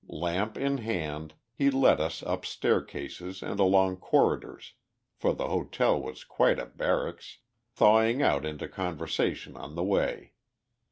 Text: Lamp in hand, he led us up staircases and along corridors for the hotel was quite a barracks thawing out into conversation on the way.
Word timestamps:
Lamp 0.07 0.57
in 0.57 0.79
hand, 0.79 1.35
he 1.53 1.69
led 1.69 2.01
us 2.01 2.23
up 2.23 2.43
staircases 2.43 3.43
and 3.43 3.59
along 3.59 3.97
corridors 3.97 4.73
for 5.15 5.31
the 5.31 5.49
hotel 5.49 6.01
was 6.01 6.23
quite 6.23 6.57
a 6.57 6.65
barracks 6.65 7.37
thawing 7.75 8.19
out 8.19 8.43
into 8.43 8.67
conversation 8.67 9.55
on 9.55 9.75
the 9.75 9.83
way. 9.83 10.31